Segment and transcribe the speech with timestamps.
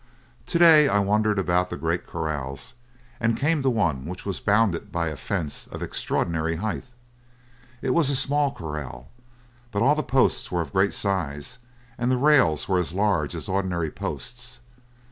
[0.47, 2.73] "To day I wandered about the great corrals
[3.19, 6.85] and came to one which was bounded by a fence of extraordinary height.
[7.83, 9.09] It was a small corral,
[9.69, 11.59] but all the posts were of great size,
[11.99, 14.61] and the rails were as large as ordinary posts.